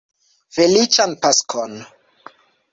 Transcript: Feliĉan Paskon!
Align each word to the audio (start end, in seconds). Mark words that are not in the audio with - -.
Feliĉan 0.57 1.15
Paskon! 1.27 1.79